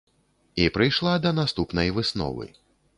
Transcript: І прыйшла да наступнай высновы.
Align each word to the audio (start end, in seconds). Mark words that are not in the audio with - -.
І 0.63 0.65
прыйшла 0.79 1.13
да 1.27 1.35
наступнай 1.43 1.95
высновы. 1.99 2.53